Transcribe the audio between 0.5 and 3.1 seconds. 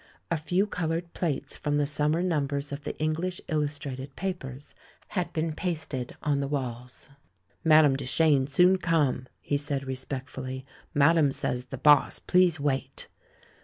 coloured plates from the summer numbers of the